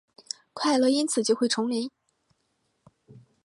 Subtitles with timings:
[0.53, 1.91] 快乐因此就会重临？